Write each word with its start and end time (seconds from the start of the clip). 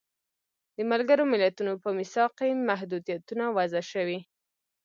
د 0.75 0.77
ملګرو 0.91 1.23
ملتونو 1.33 1.73
په 1.83 1.89
میثاق 1.97 2.31
کې 2.39 2.63
محدودیتونه 2.69 3.43
وضع 3.57 3.81
شوي. 3.91 4.19